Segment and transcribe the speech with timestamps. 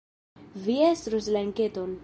[0.63, 1.97] Vi estros la enketon.